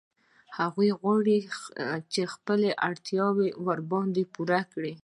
هغوی 0.57 0.89
غواړي 0.99 1.37
چې 2.13 2.21
خپلې 2.33 2.69
اړتیاوې 2.87 3.49
ورباندې 3.67 4.23
پوره 4.33 4.61
کړي 4.73 4.93